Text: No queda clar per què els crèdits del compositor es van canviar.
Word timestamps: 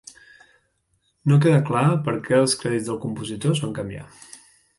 No 1.31 1.37
queda 1.43 1.59
clar 1.67 1.83
per 2.07 2.15
què 2.29 2.39
els 2.47 2.57
crèdits 2.63 2.89
del 2.89 2.99
compositor 3.05 3.55
es 3.59 3.63
van 3.69 3.79
canviar. 3.81 4.09